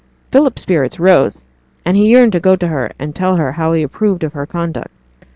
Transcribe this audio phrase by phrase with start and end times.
[0.31, 1.45] Philip's spirits rose,
[1.85, 4.47] and he yearned to go to her and tell her how he approved of her
[4.47, 4.89] conduct.